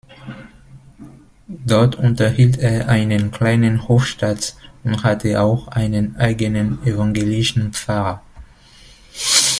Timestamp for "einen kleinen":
2.89-3.87